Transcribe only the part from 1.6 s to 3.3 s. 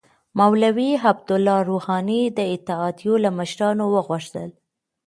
روحاني د اتحادیو له